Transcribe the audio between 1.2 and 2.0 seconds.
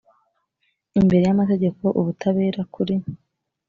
y amategeko